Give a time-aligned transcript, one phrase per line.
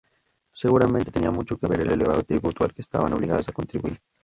[0.51, 3.99] Seguramente tenía mucho que ver el elevado tributo al que estaban obligadas a contribuir.